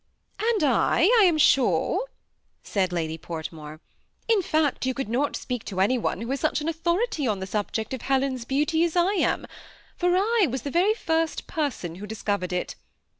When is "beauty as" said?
8.45-8.95